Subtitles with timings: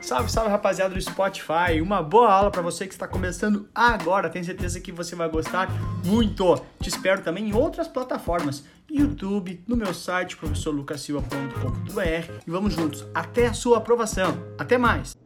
[0.00, 1.80] Salve, salve rapaziada do Spotify.
[1.82, 4.28] Uma boa aula para você que está começando agora.
[4.28, 5.68] Tenho certeza que você vai gostar
[6.04, 6.60] muito.
[6.80, 13.46] Te espero também em outras plataformas, YouTube, no meu site professorlucasilva.com.br e vamos juntos até
[13.46, 14.36] a sua aprovação.
[14.58, 15.16] Até mais.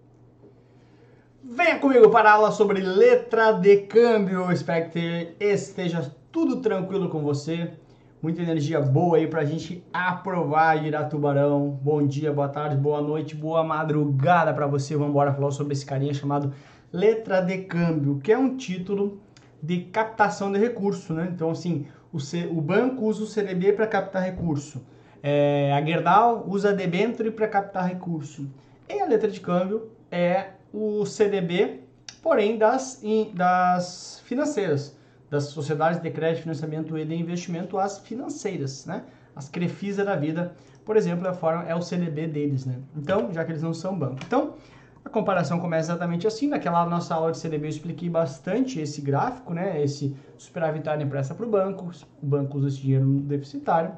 [1.43, 4.53] Venha comigo para a aula sobre letra de câmbio.
[4.53, 7.73] Espero que esteja tudo tranquilo com você
[8.21, 11.71] muita energia boa aí pra gente aprovar Iratubarão.
[11.83, 14.95] Bom dia, boa tarde, boa noite, boa madrugada para você.
[14.95, 16.53] Vamos embora falar sobre esse carinha chamado
[16.93, 19.21] Letra de Câmbio, que é um título
[19.63, 21.29] de captação de recurso, né?
[21.33, 24.85] Então, assim, o, C, o banco usa o CDB para captar recurso.
[25.23, 28.49] É, a Gerdau usa a debenture para captar recurso.
[28.89, 31.81] E a letra de câmbio é o CDB,
[32.23, 33.01] porém das,
[33.35, 34.98] das financeiras
[35.31, 39.05] das sociedades de crédito, financiamento e de investimento às financeiras, né?
[39.37, 40.53] As Crefisa da vida,
[40.85, 42.77] por exemplo, a forma é o CDB deles, né?
[42.97, 44.19] Então, já que eles não são banco.
[44.27, 44.55] Então,
[45.05, 46.49] a comparação começa exatamente assim.
[46.49, 49.83] Naquela nossa aula de CDB eu expliquei bastante esse gráfico, né?
[49.83, 51.91] Esse superavitário empresta para o banco,
[52.23, 53.93] o banco usa esse dinheiro no deficitário,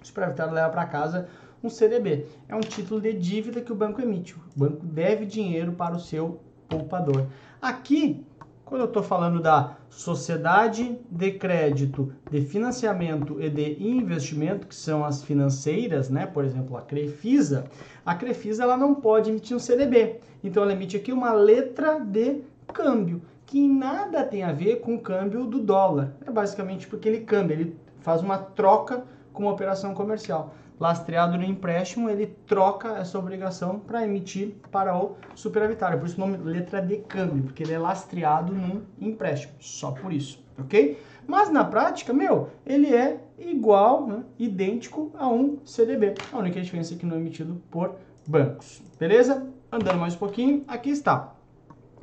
[0.00, 1.28] o superavitário leva para casa
[1.62, 2.26] um CDB.
[2.48, 4.34] É um título de dívida que o banco emite.
[4.34, 7.26] O banco deve dinheiro para o seu poupador.
[7.60, 8.24] Aqui
[8.70, 15.04] quando eu estou falando da sociedade de crédito, de financiamento e de investimento, que são
[15.04, 16.24] as financeiras, né?
[16.24, 17.64] Por exemplo, a Crefisa,
[18.06, 20.20] a Crefisa ela não pode emitir um CDB.
[20.44, 25.00] Então ela emite aqui uma letra de câmbio, que nada tem a ver com o
[25.00, 26.14] câmbio do dólar.
[26.24, 31.44] É basicamente porque ele câmbio, ele faz uma troca com uma operação comercial lastreado no
[31.44, 35.98] empréstimo, ele troca essa obrigação para emitir para o superavitário.
[35.98, 40.10] Por isso o nome letra de câmbio, porque ele é lastreado num empréstimo, só por
[40.10, 40.98] isso, ok?
[41.26, 46.14] Mas na prática, meu, ele é igual, né, idêntico a um CDB.
[46.32, 49.46] A única diferença é que não é emitido por bancos, beleza?
[49.70, 51.34] Andando mais um pouquinho, aqui está.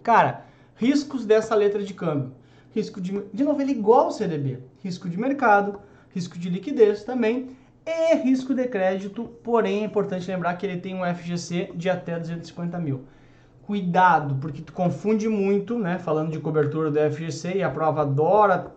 [0.04, 2.32] Cara, riscos dessa letra de câmbio.
[2.74, 4.60] Risco de, de novo, ele é igual ao CDB.
[4.84, 5.80] Risco de mercado,
[6.14, 7.58] risco de liquidez também
[7.90, 12.20] e risco de crédito, porém é importante lembrar que ele tem um FGC de até
[12.20, 13.06] 250 mil.
[13.66, 15.98] Cuidado, porque tu confunde muito, né?
[15.98, 18.76] Falando de cobertura do FGC e a prova adora,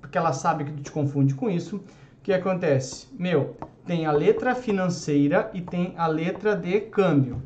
[0.00, 1.76] porque ela sabe que tu te confunde com isso.
[1.76, 3.08] O que acontece?
[3.18, 3.56] Meu,
[3.86, 7.42] tem a letra financeira e tem a letra de câmbio.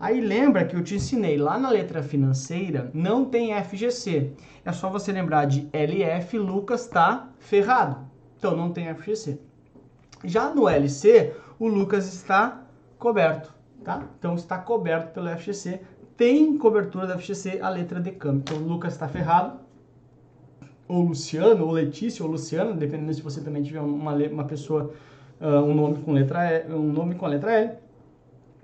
[0.00, 4.32] Aí lembra que eu te ensinei lá na letra financeira, não tem FGC.
[4.64, 8.06] É só você lembrar de LF, Lucas tá ferrado.
[8.38, 9.38] Então não tem FGC.
[10.24, 12.62] Já no LC, o Lucas está
[12.98, 13.52] coberto,
[13.84, 14.04] tá?
[14.18, 15.80] Então está coberto pelo FGC.
[16.16, 18.40] Tem cobertura da FGC a letra de câmbio.
[18.40, 19.58] Então o Lucas está ferrado,
[20.88, 24.92] ou Luciano, ou Letícia, ou Luciano, dependendo se você também tiver uma, uma pessoa,
[25.40, 27.72] uh, um nome com letra E, um nome com a letra L.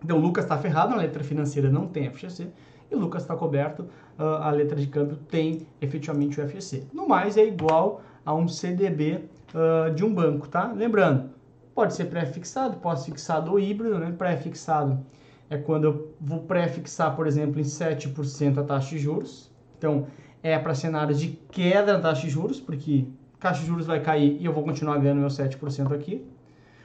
[0.05, 2.49] Então o Lucas está ferrado, a letra financeira não tem FGC,
[2.91, 3.83] e o Lucas está coberto,
[4.19, 6.85] uh, a letra de câmbio tem efetivamente o FGC.
[6.93, 9.25] No mais, é igual a um CDB
[9.55, 10.73] uh, ah, de um banco, tá?
[10.73, 11.31] Lembrando,
[11.75, 14.15] Pode ser pré-fixado, pós-fixado ou híbrido, né?
[14.17, 15.05] Pré-fixado
[15.49, 19.51] é quando eu vou pré-fixar, por exemplo, em 7% a taxa de juros.
[19.79, 20.07] Então,
[20.43, 23.07] é para cenários de queda na taxa de juros, porque
[23.39, 26.27] taxa de juros vai cair e eu vou continuar ganhando meu 7% aqui,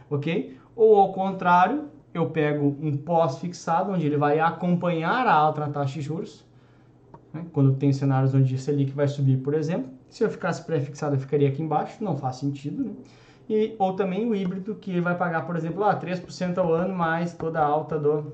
[0.09, 0.57] ok?
[0.75, 5.93] Ou ao contrário, eu pego um pós-fixado, onde ele vai acompanhar a alta na taxa
[5.93, 6.45] de juros,
[7.33, 7.45] né?
[7.53, 9.91] quando tem cenários onde a Selic vai subir, por exemplo.
[10.09, 12.91] Se eu ficasse pré-fixado, eu ficaria aqui embaixo, não faz sentido, né?
[13.49, 17.33] E, ou também o híbrido, que vai pagar, por exemplo, ah, 3% ao ano mais
[17.33, 18.33] toda a alta do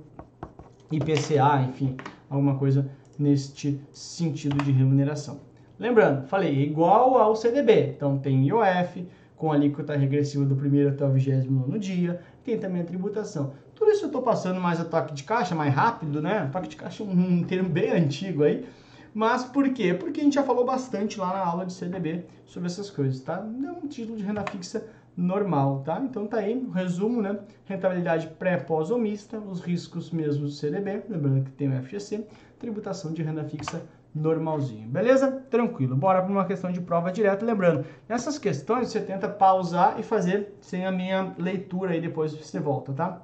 [0.91, 1.95] IPCA, enfim,
[2.29, 5.39] alguma coisa neste sentido de remuneração.
[5.79, 11.11] Lembrando, falei, igual ao CDB, então tem IOF, com alíquota regressiva do primeiro até o
[11.11, 13.53] vigésimo no dia, tem também a tributação.
[13.75, 16.49] Tudo isso eu estou passando mais a toque de caixa, mais rápido, né?
[16.51, 18.65] Toque de caixa é um termo bem antigo aí,
[19.13, 19.93] mas por quê?
[19.93, 23.45] Porque a gente já falou bastante lá na aula de CDB sobre essas coisas, tá?
[23.65, 24.85] É um título de renda fixa
[25.15, 26.01] normal, tá?
[26.03, 27.39] Então tá aí o resumo, né?
[27.65, 32.25] Rentabilidade pré, pós ou mista, os riscos mesmo do CDB, lembrando que tem o FGC,
[32.59, 33.81] tributação de renda fixa
[34.13, 35.31] normalzinho, beleza?
[35.49, 35.95] Tranquilo.
[35.95, 40.55] Bora para uma questão de prova direta, lembrando, nessas questões você tenta pausar e fazer
[40.61, 43.21] sem a minha leitura aí depois você volta, tá?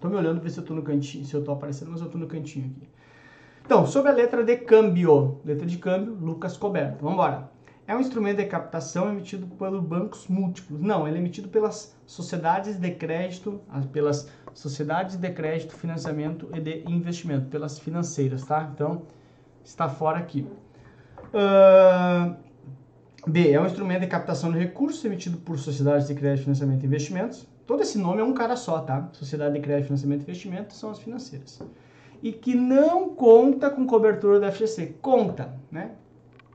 [0.00, 2.08] Tô me olhando ver se eu tô no cantinho, se eu tô aparecendo, mas eu
[2.08, 2.88] tô no cantinho aqui.
[3.64, 6.98] Então, sobre a letra de câmbio, letra de câmbio, Lucas Coberto.
[7.02, 7.51] Vamos embora
[7.86, 10.80] é um instrumento de captação emitido pelos bancos múltiplos.
[10.80, 13.60] Não, ele é emitido pelas sociedades de crédito,
[13.92, 18.70] pelas sociedades de crédito, financiamento e de investimento, pelas financeiras, tá?
[18.72, 19.02] Então,
[19.64, 20.46] está fora aqui.
[21.34, 22.36] Uh,
[23.26, 26.86] B, é um instrumento de captação de recursos emitido por sociedades de crédito, financiamento e
[26.86, 27.46] investimentos.
[27.66, 29.08] Todo esse nome é um cara só, tá?
[29.12, 31.60] Sociedade de crédito, financiamento e investimento são as financeiras.
[32.22, 34.98] e que não conta com cobertura do FGC.
[35.02, 35.90] Conta, né?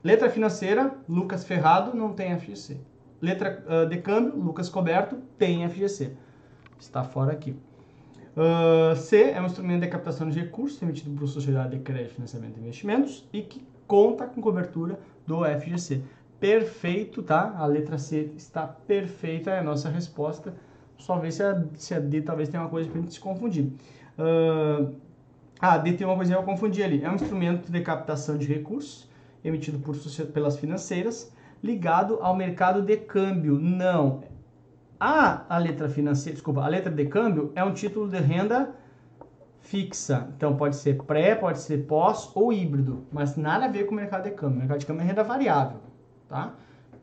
[0.02, 2.80] Letra financeira, Lucas Ferrado, não tem FGC.
[3.20, 6.12] Letra uh, de câmbio, Lucas Coberto, tem FGC.
[6.78, 7.56] Está fora aqui.
[8.36, 12.56] Uh, C é um instrumento de captação de recursos emitido por Sociedade de Crédito, Financiamento
[12.56, 16.02] e Investimentos e que conta com cobertura do FGC.
[16.38, 17.56] Perfeito, tá?
[17.58, 20.54] A letra C está perfeita, é a nossa resposta.
[20.96, 23.20] Só ver se a, se a D talvez tenha uma coisa para a gente se
[23.20, 23.72] confundir.
[24.16, 24.94] Uh,
[25.60, 27.02] a D tem uma coisinha que eu confundi ali.
[27.02, 29.07] É um instrumento de captação de recursos
[29.44, 29.96] emitido por,
[30.32, 31.32] pelas financeiras
[31.62, 33.58] ligado ao mercado de câmbio.
[33.58, 34.22] Não.
[34.98, 38.74] A, a letra financeira, desculpa, a letra de câmbio é um título de renda
[39.60, 40.28] fixa.
[40.36, 43.96] Então pode ser pré, pode ser pós ou híbrido, mas nada a ver com o
[43.96, 44.56] mercado de câmbio.
[44.56, 45.80] O mercado de câmbio é renda variável,
[46.28, 46.54] tá?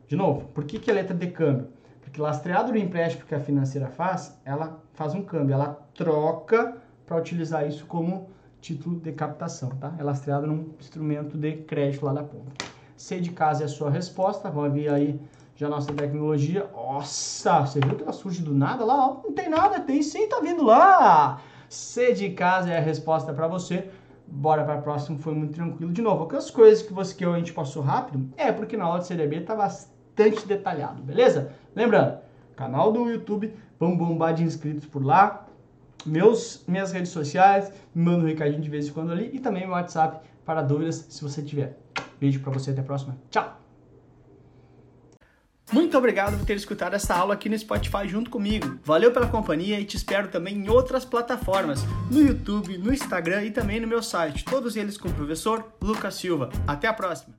[0.06, 1.68] De novo, por que, que é letra de câmbio?
[2.00, 7.16] Porque lastreado no empréstimo que a financeira faz, ela faz um câmbio, ela troca para
[7.16, 8.28] utilizar isso como
[8.60, 9.94] título de captação, tá?
[9.98, 12.64] É lastreado num instrumento de crédito lá da ponta.
[12.96, 15.20] C de casa é a sua resposta, vamos ver aí
[15.54, 16.68] já nossa tecnologia.
[16.72, 19.20] Nossa, você viu que ela surge do nada lá?
[19.24, 21.40] Não tem nada, tem sim, tá vindo lá.
[21.68, 23.88] C de casa é a resposta para você.
[24.26, 25.92] Bora para a próxima, foi muito tranquilo.
[25.92, 28.98] De novo, aquelas coisas que você que a gente passou rápido, é porque na aula
[28.98, 31.52] de CDB tá bastante detalhado, beleza?
[31.74, 32.18] Lembrando,
[32.56, 35.46] canal do YouTube, vamos bombar de inscritos por lá.
[36.06, 39.64] Meus, minhas redes sociais, me manda um recadinho de vez em quando ali e também
[39.64, 41.78] meu WhatsApp para dúvidas se você tiver.
[42.20, 43.18] Beijo para você, até a próxima.
[43.30, 43.60] Tchau!
[45.72, 48.78] Muito obrigado por ter escutado essa aula aqui no Spotify junto comigo.
[48.84, 53.50] Valeu pela companhia e te espero também em outras plataformas, no YouTube, no Instagram e
[53.50, 56.50] também no meu site, todos eles com o professor Lucas Silva.
[56.68, 57.36] Até a próxima!